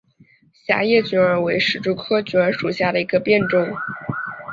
[0.65, 3.71] 狭叶卷耳为石竹科卷耳属下的一个变种。